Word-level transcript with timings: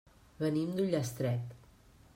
Venim 0.43 0.71
d'Ullastret. 0.79 1.57